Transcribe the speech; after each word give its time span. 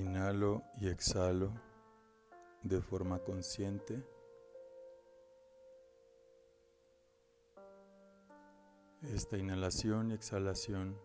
Inhalo 0.00 0.62
y 0.80 0.88
exhalo 0.88 1.52
de 2.62 2.80
forma 2.80 3.18
consciente. 3.18 4.02
Esta 9.02 9.36
inhalación 9.36 10.10
y 10.10 10.14
exhalación, 10.14 10.98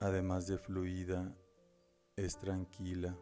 además 0.00 0.48
de 0.48 0.58
fluida, 0.58 1.32
es 2.16 2.36
tranquila, 2.40 3.16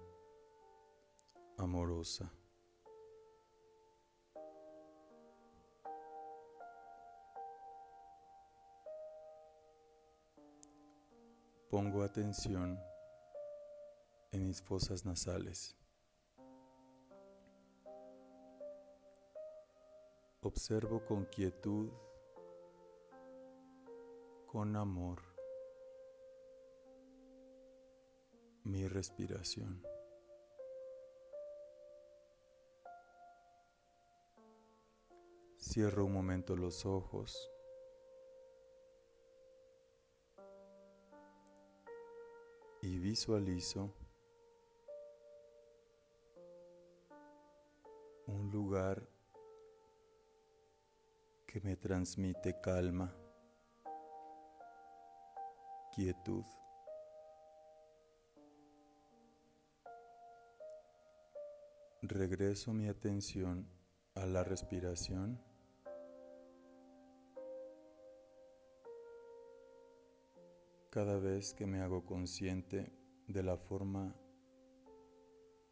amorosa. 1.58 2.32
Pongo 11.68 12.02
atención 12.02 12.80
en 14.32 14.46
mis 14.46 14.62
fosas 14.62 15.04
nasales. 15.04 15.76
Observo 20.42 21.04
con 21.04 21.26
quietud, 21.26 21.90
con 24.46 24.76
amor, 24.76 25.20
mi 28.64 28.86
respiración. 28.88 29.82
Cierro 35.58 36.06
un 36.06 36.12
momento 36.12 36.56
los 36.56 36.86
ojos. 36.86 37.50
Y 42.82 42.98
visualizo 42.98 43.92
lugar 48.50 49.08
que 51.46 51.60
me 51.60 51.76
transmite 51.76 52.60
calma, 52.60 53.14
quietud. 55.94 56.44
Regreso 62.02 62.72
mi 62.72 62.88
atención 62.88 63.68
a 64.14 64.26
la 64.26 64.42
respiración. 64.42 65.40
Cada 70.90 71.18
vez 71.18 71.54
que 71.54 71.66
me 71.66 71.80
hago 71.82 72.04
consciente 72.04 72.92
de 73.28 73.42
la 73.44 73.56
forma 73.56 74.16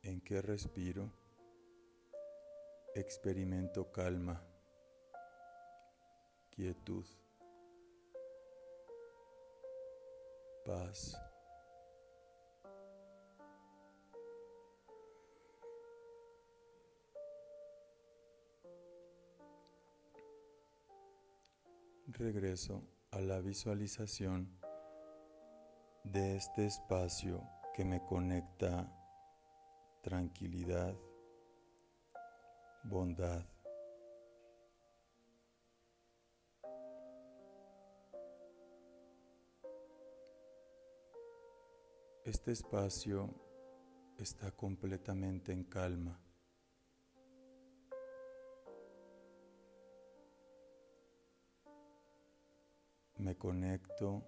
en 0.03 0.20
que 0.20 0.41
respiro, 0.41 1.17
experimento 2.99 3.91
calma 3.93 4.43
quietud, 6.51 7.07
paz. 10.65 11.17
Regreso 22.09 22.83
a 23.13 23.21
la 23.21 23.41
visualización 23.41 24.59
de 26.03 26.37
este 26.37 26.67
espacio 26.67 27.49
que 27.77 27.85
me 27.85 28.05
conecta 28.05 28.93
tranquilidad, 30.03 30.97
bondad. 32.89 33.45
Este 42.25 42.53
espacio 42.53 43.35
está 44.19 44.51
completamente 44.53 45.53
en 45.53 45.65
calma. 45.65 46.21
Me 53.17 53.37
conecto, 53.37 54.23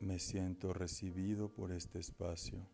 me 0.00 0.18
siento 0.18 0.72
recibido 0.72 1.52
por 1.52 1.72
este 1.72 1.98
espacio. 1.98 2.68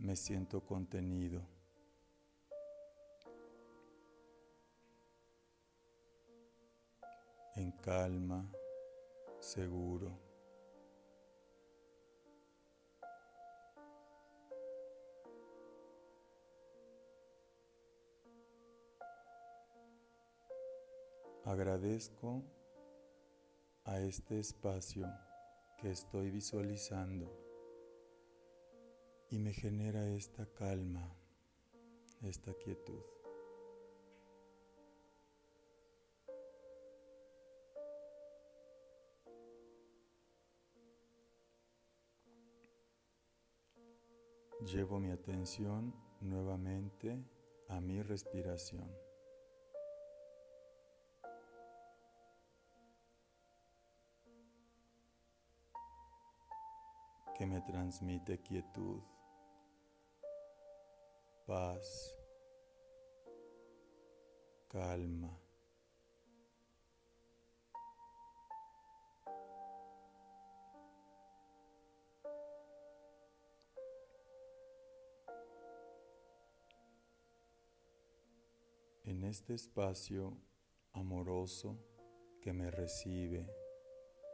Me 0.00 0.16
siento 0.16 0.64
contenido. 0.64 1.42
En 7.54 7.70
calma 7.72 8.50
seguro. 9.40 10.18
Agradezco 21.44 22.42
a 23.84 24.00
este 24.00 24.40
espacio 24.40 25.06
que 25.78 25.90
estoy 25.90 26.30
visualizando 26.30 27.49
y 29.30 29.38
me 29.38 29.52
genera 29.52 30.06
esta 30.08 30.44
calma, 30.46 31.16
esta 32.22 32.52
quietud. 32.54 33.00
Llevo 44.66 44.98
mi 45.00 45.10
atención 45.10 45.94
nuevamente 46.20 47.24
a 47.68 47.80
mi 47.80 48.02
respiración. 48.02 48.90
que 57.40 57.46
me 57.46 57.62
transmite 57.62 58.38
quietud, 58.42 59.00
paz, 61.50 62.16
calma. 64.68 65.36
en 79.02 79.24
este 79.24 79.54
espacio 79.54 80.38
amoroso 80.92 81.76
que 82.40 82.52
me 82.52 82.70
recibe, 82.70 83.44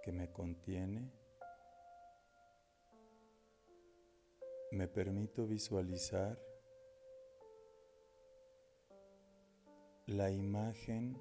que 0.05 0.13
me 0.13 0.31
contiene, 0.31 1.11
me 4.71 4.87
permito 4.87 5.47
visualizar 5.47 6.39
la 10.07 10.31
imagen 10.31 11.21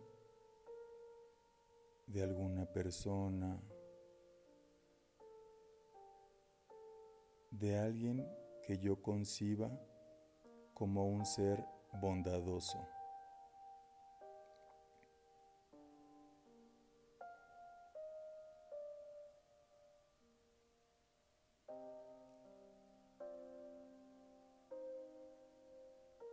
de 2.05 2.21
alguna 2.21 2.71
persona, 2.71 3.59
de 7.49 7.79
alguien 7.79 8.27
que 8.63 8.77
yo 8.77 9.01
conciba 9.01 9.71
como 10.75 11.07
un 11.07 11.25
ser 11.25 11.65
bondadoso. 11.93 12.87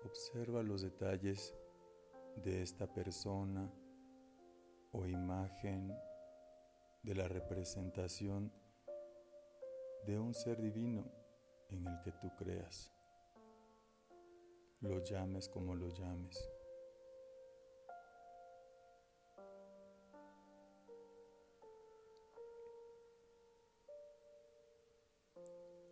Observa 0.05 0.63
los 0.63 0.83
detalles 0.83 1.55
de 2.37 2.63
esta 2.63 2.87
persona 2.87 3.71
o 4.93 5.07
imagen 5.07 5.93
de 7.03 7.15
la 7.15 7.29
representación 7.29 8.53
de 10.07 10.19
un 10.19 10.35
ser 10.35 10.61
divino 10.61 11.11
en 11.69 11.87
el 11.87 12.01
que 12.03 12.13
tú 12.13 12.31
creas. 12.37 12.93
Lo 14.81 14.99
llames 15.05 15.49
como 15.49 15.75
lo 15.75 15.89
llames. 15.89 16.51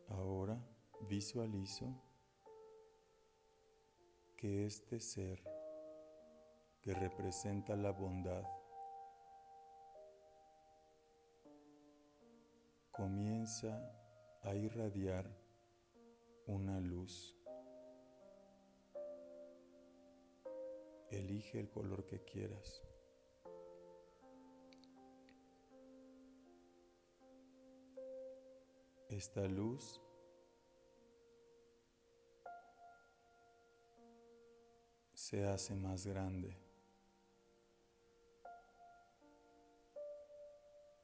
Ahora 0.08 0.60
visualizo 1.08 1.86
que 4.36 4.66
este 4.66 4.98
ser 5.00 5.42
que 6.82 6.94
representa 6.94 7.76
la 7.76 7.90
bondad 7.92 8.44
comienza 13.00 13.80
a 14.42 14.54
irradiar 14.54 15.26
una 16.46 16.78
luz. 16.80 17.34
Elige 21.10 21.60
el 21.60 21.70
color 21.70 22.04
que 22.04 22.22
quieras. 22.24 22.82
Esta 29.08 29.46
luz 29.46 30.00
se 35.14 35.46
hace 35.46 35.74
más 35.74 36.06
grande. 36.06 36.69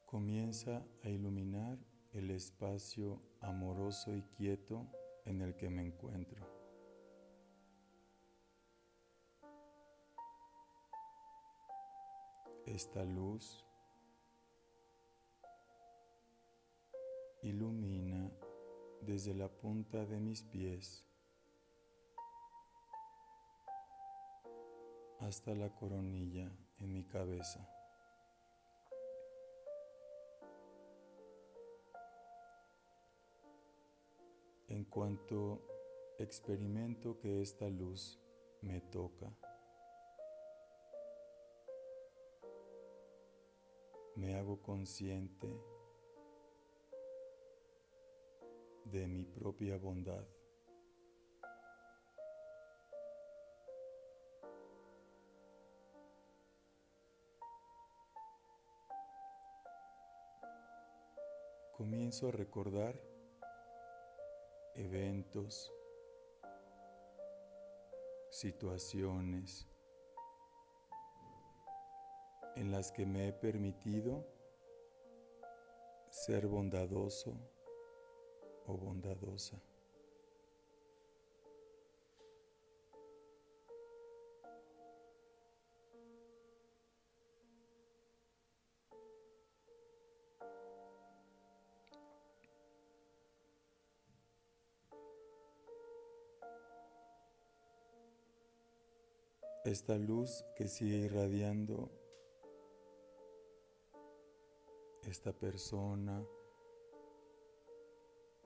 Comienza 0.07 0.87
a 1.03 1.09
iluminar 1.09 1.77
el 2.13 2.31
espacio 2.31 3.21
amoroso 3.41 4.15
y 4.15 4.21
quieto 4.37 4.87
en 5.25 5.41
el 5.41 5.53
que 5.57 5.69
me 5.69 5.85
encuentro. 5.85 6.47
Esta 12.65 13.03
luz 13.03 13.65
ilumina 17.41 18.31
desde 19.01 19.33
la 19.33 19.49
punta 19.49 20.05
de 20.05 20.21
mis 20.21 20.41
pies 20.41 21.05
hasta 25.19 25.53
la 25.53 25.75
coronilla 25.75 26.49
en 26.79 26.93
mi 26.93 27.03
cabeza. 27.03 27.76
En 34.77 34.85
cuanto 34.85 35.63
experimento 36.19 37.17
que 37.17 37.41
esta 37.41 37.67
luz 37.67 38.19
me 38.61 38.79
toca, 38.79 39.35
me 44.15 44.35
hago 44.35 44.61
consciente 44.61 45.47
de 48.85 49.07
mi 49.07 49.23
propia 49.25 49.79
bondad. 49.79 50.27
Comienzo 61.75 62.27
a 62.27 62.31
recordar 62.31 63.16
eventos, 64.77 65.73
situaciones 68.29 69.67
en 72.55 72.71
las 72.71 72.91
que 72.91 73.05
me 73.05 73.27
he 73.27 73.33
permitido 73.33 74.25
ser 76.09 76.47
bondadoso 76.47 77.37
o 78.65 78.77
bondadosa. 78.77 79.61
Esta 99.67 99.97
luz 99.97 100.45
que 100.55 100.69
sigue 100.69 100.95
irradiando 100.95 101.91
esta 105.03 105.33
persona 105.33 106.25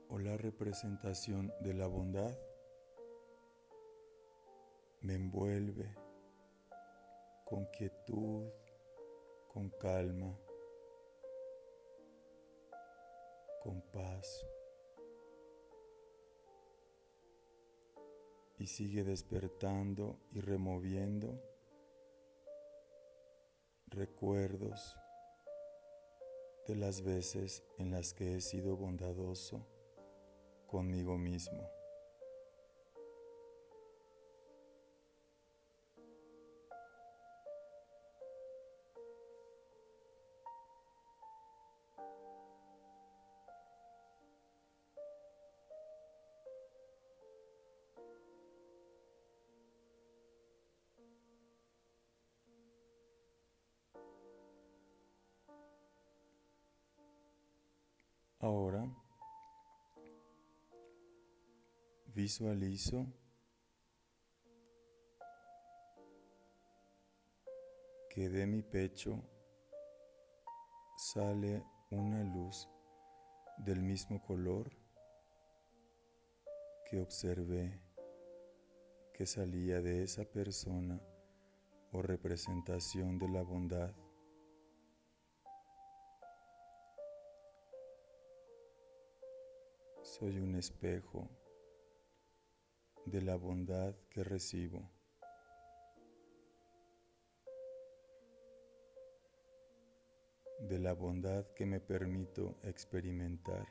o 0.10 0.18
la 0.18 0.36
representación 0.36 1.54
de 1.60 1.76
la 1.76 1.86
bondad 1.86 2.36
me 5.02 5.14
envuelve 5.14 5.96
con 7.46 7.68
quietud, 7.68 8.50
con 9.48 9.70
calma, 9.80 10.36
con 13.62 13.80
paz. 13.92 14.44
Y 18.62 18.68
sigue 18.68 19.04
despertando 19.04 20.20
y 20.30 20.40
removiendo 20.40 21.42
recuerdos 23.88 24.96
de 26.68 26.76
las 26.76 27.02
veces 27.02 27.64
en 27.80 27.90
las 27.90 28.14
que 28.14 28.36
he 28.36 28.42
sido 28.42 28.78
bondadoso 28.78 29.66
conmigo 30.68 31.18
mismo. 31.18 31.81
Ahora 58.44 58.84
visualizo 62.08 63.06
que 68.10 68.30
de 68.30 68.48
mi 68.48 68.64
pecho 68.64 69.24
sale 70.98 71.64
una 71.92 72.24
luz 72.24 72.68
del 73.60 73.84
mismo 73.84 74.20
color 74.24 74.72
que 76.90 77.00
observé 77.00 77.80
que 79.14 79.28
salía 79.28 79.82
de 79.82 80.02
esa 80.02 80.26
persona 80.26 81.00
o 81.92 82.02
representación 82.02 83.20
de 83.20 83.30
la 83.30 83.44
bondad 83.44 83.94
Soy 90.22 90.38
un 90.38 90.54
espejo 90.54 91.28
de 93.08 93.24
la 93.24 93.38
bondad 93.38 93.96
que 94.12 94.24
recibo. 94.24 94.88
de 100.60 100.78
la 100.78 100.94
bondad 100.94 101.48
que 101.56 101.66
me 101.66 101.80
permito 101.80 102.60
experimentar. 102.62 103.68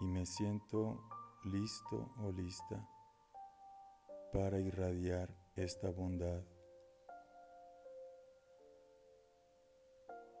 Y 0.00 0.06
me 0.06 0.26
siento 0.26 1.00
listo 1.44 2.12
o 2.18 2.32
lista 2.32 2.84
para 4.32 4.58
irradiar 4.58 5.32
esta 5.54 5.90
bondad 5.90 6.42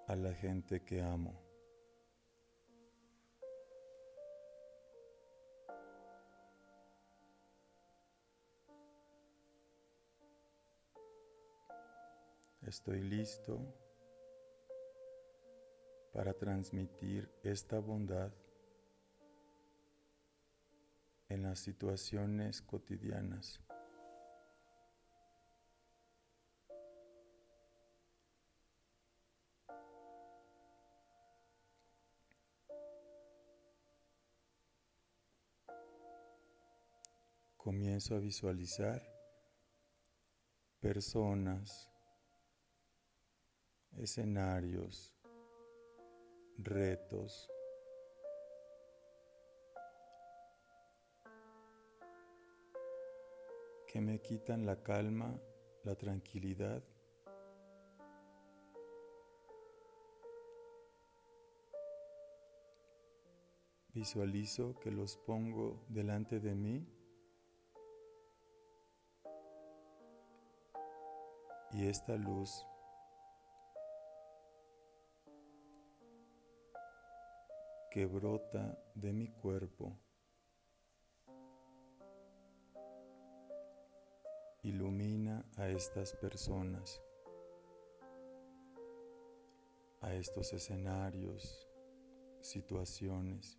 a 0.06 0.16
la 0.16 0.32
gente 0.34 0.84
que 0.84 1.00
amo. 1.00 1.40
Estoy 12.66 13.02
listo 13.02 13.60
para 16.12 16.32
transmitir 16.32 17.30
esta 17.42 17.78
bondad 17.78 18.32
en 21.28 21.42
las 21.42 21.58
situaciones 21.58 22.62
cotidianas. 22.62 23.60
Comienzo 37.94 38.16
a 38.16 38.18
visualizar 38.18 39.00
personas, 40.80 41.88
escenarios, 43.96 45.14
retos, 46.58 47.48
que 53.86 54.00
me 54.00 54.18
quitan 54.20 54.66
la 54.66 54.82
calma, 54.82 55.40
la 55.84 55.94
tranquilidad 55.94 56.82
Visualizo 63.92 64.74
que 64.80 64.90
los 64.90 65.16
pongo 65.16 65.86
delante 65.88 66.40
de 66.40 66.56
mí 66.56 66.84
y 71.74 71.88
esta 71.88 72.14
luz 72.16 72.64
que 77.90 78.06
brota 78.06 78.78
de 78.94 79.12
mi 79.12 79.26
cuerpo 79.26 79.98
ilumina 84.62 85.44
a 85.56 85.68
estas 85.68 86.14
personas, 86.14 87.02
a 90.00 90.14
estos 90.14 90.52
escenarios, 90.52 91.68
situaciones 92.40 93.58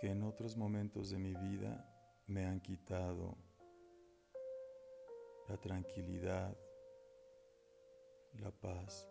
que 0.00 0.10
en 0.10 0.22
otros 0.22 0.56
momentos 0.56 1.10
de 1.10 1.18
mi 1.18 1.34
vida 1.34 1.92
me 2.28 2.46
han 2.46 2.60
quitado 2.60 3.36
la 5.48 5.56
tranquilidad, 5.56 6.56
la 8.40 8.50
paz. 8.50 9.08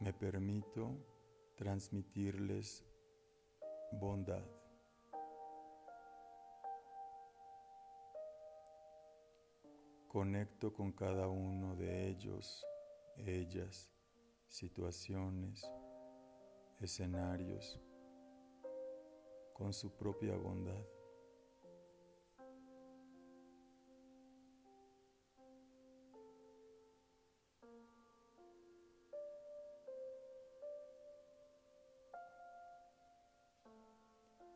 Me 0.00 0.12
permito 0.12 0.96
transmitirles 1.54 2.84
bondad. 3.92 4.44
Conecto 10.08 10.72
con 10.72 10.92
cada 10.92 11.28
uno 11.28 11.74
de 11.76 12.08
ellos 12.08 12.66
ellas, 13.16 13.90
situaciones, 14.48 15.64
escenarios, 16.80 17.80
con 19.52 19.72
su 19.72 19.96
propia 19.96 20.36
bondad. 20.36 20.84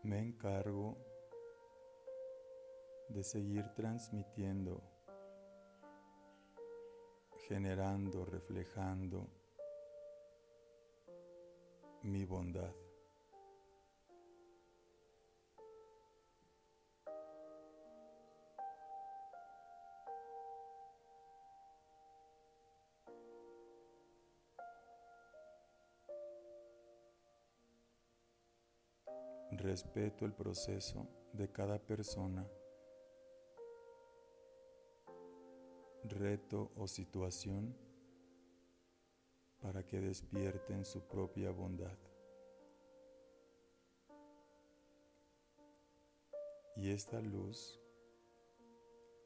Me 0.02 0.20
encargo 0.20 0.96
de 3.08 3.24
seguir 3.24 3.68
transmitiendo 3.74 4.96
generando, 7.48 8.24
reflejando 8.24 9.28
mi 12.02 12.24
bondad. 12.24 12.85
Respeto 29.58 30.26
el 30.26 30.34
proceso 30.34 31.08
de 31.32 31.50
cada 31.50 31.78
persona 31.78 32.46
reto 36.04 36.72
o 36.76 36.86
situación 36.86 37.74
para 39.62 39.82
que 39.86 39.98
despierten 40.00 40.84
su 40.84 41.08
propia 41.08 41.50
bondad. 41.52 41.96
Y 46.76 46.90
esta 46.90 47.20
luz 47.22 47.80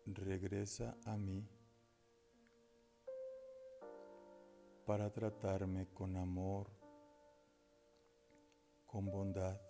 regresa 0.06 0.96
a 1.04 1.16
mí 1.16 1.44
para 4.86 5.12
tratarme 5.12 5.88
con 5.92 6.16
amor, 6.16 6.70
con 8.86 9.10
bondad 9.10 9.69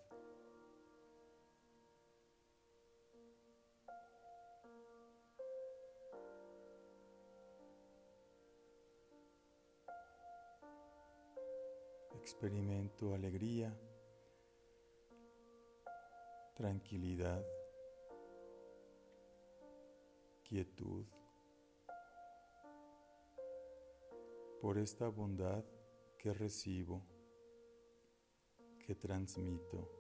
experimento 12.21 13.15
alegría, 13.15 13.75
tranquilidad, 16.55 17.43
quietud, 20.43 21.07
por 24.61 24.77
esta 24.77 25.09
bondad 25.09 25.65
que 26.19 26.35
recibo, 26.35 27.03
que 28.79 28.95
transmito. 28.95 30.00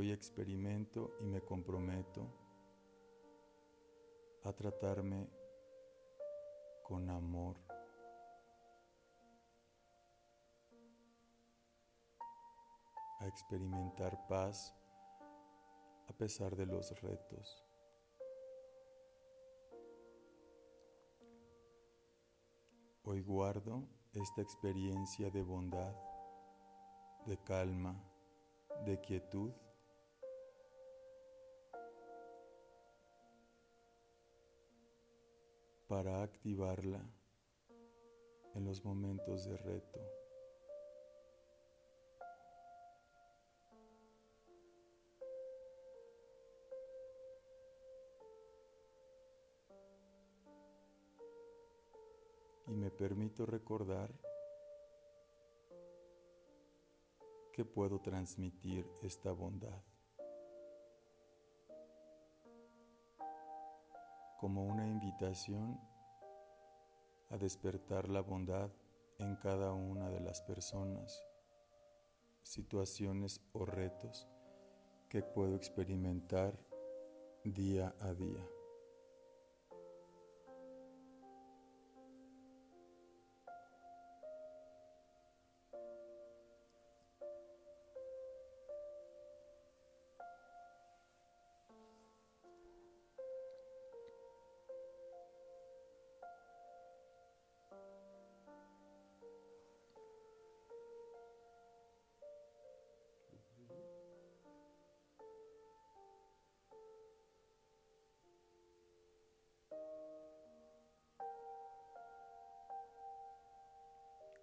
Hoy 0.00 0.12
experimento 0.12 1.14
y 1.20 1.26
me 1.26 1.42
comprometo 1.42 2.26
a 4.44 4.50
tratarme 4.50 5.28
con 6.82 7.10
amor. 7.10 7.58
a 13.18 13.26
experimentar 13.26 14.26
paz 14.26 14.74
a 16.08 16.12
pesar 16.14 16.56
de 16.56 16.64
los 16.64 16.98
retos. 17.02 17.62
Hoy 23.02 23.20
guardo 23.20 23.86
esta 24.14 24.40
experiencia 24.40 25.28
de 25.28 25.42
bondad, 25.42 25.94
de 27.26 27.36
calma, 27.42 28.02
de 28.86 28.98
quietud 29.02 29.52
para 35.90 36.22
activarla 36.22 37.04
en 38.54 38.64
los 38.64 38.84
momentos 38.84 39.44
de 39.44 39.56
reto. 39.56 40.00
Y 52.68 52.76
me 52.76 52.92
permito 52.92 53.44
recordar 53.44 54.14
que 57.52 57.64
puedo 57.64 58.00
transmitir 58.00 58.88
esta 59.02 59.32
bondad. 59.32 59.89
Como 64.40 64.64
una 64.64 64.86
invitación 64.86 65.78
a 67.28 67.36
despertar 67.36 68.08
la 68.08 68.22
bondad 68.22 68.70
en 69.18 69.36
cada 69.36 69.74
una 69.74 70.08
de 70.08 70.20
las 70.20 70.40
personas, 70.40 71.22
situaciones 72.42 73.42
o 73.52 73.66
retos 73.66 74.26
que 75.10 75.22
puedo 75.22 75.56
experimentar 75.56 76.58
día 77.44 77.94
a 78.00 78.14
día. 78.14 78.59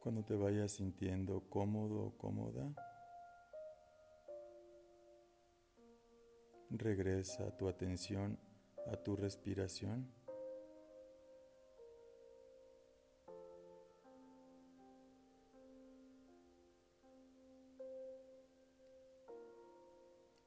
Cuando 0.08 0.24
te 0.24 0.38
vayas 0.38 0.72
sintiendo 0.72 1.50
cómodo 1.50 2.02
o 2.02 2.18
cómoda, 2.18 2.74
regresa 6.70 7.52
tu 7.58 7.68
atención 7.68 8.40
a 8.90 8.96
tu 8.96 9.18
respiración. 9.18 10.10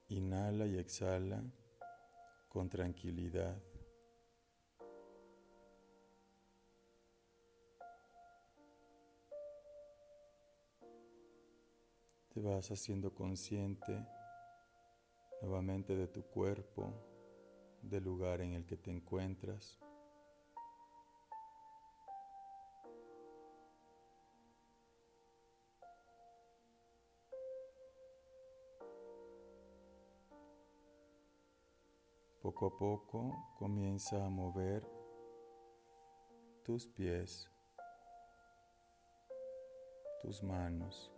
Inhala 0.09 0.64
y 0.69 0.79
exhala 0.79 1.45
con 2.49 2.71
tranquilidad. 2.71 3.70
Te 12.33 12.41
vas 12.41 12.71
haciendo 12.71 13.13
consciente 13.13 14.07
nuevamente 15.43 15.97
de 15.97 16.07
tu 16.07 16.23
cuerpo, 16.23 16.95
del 17.83 18.05
lugar 18.05 18.41
en 18.41 18.55
el 18.55 18.65
que 18.67 18.77
te 18.77 18.91
encuentras. 18.93 19.81
Poco 32.41 32.67
a 32.67 32.79
poco 32.79 33.55
comienza 33.59 34.25
a 34.25 34.31
mover 34.31 34.87
tus 36.65 36.87
pies, 36.87 37.51
tus 40.23 40.43
manos. 40.43 41.11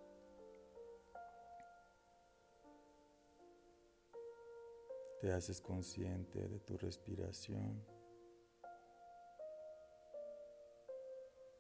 Te 5.23 5.33
haces 5.33 5.61
consciente 5.61 6.49
de 6.49 6.59
tu 6.59 6.77
respiración. 6.77 7.81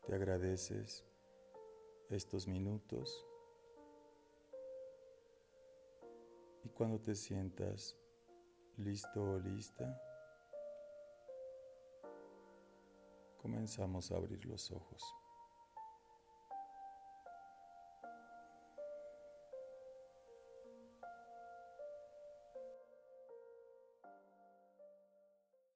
Te 0.04 0.16
agradeces 0.16 1.04
estos 2.11 2.49
minutos 2.49 3.25
y 6.64 6.71
cuando 6.71 6.99
te 6.99 7.14
sientas 7.14 7.97
listo 8.78 9.23
o 9.23 9.38
lista, 9.38 9.97
comenzamos 13.40 14.11
a 14.11 14.16
abrir 14.16 14.44
los 14.44 14.72
ojos. 14.72 15.21